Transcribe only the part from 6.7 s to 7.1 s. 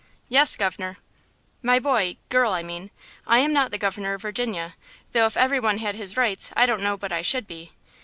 know